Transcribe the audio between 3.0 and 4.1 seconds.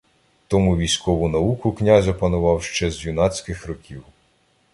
юнацьких років.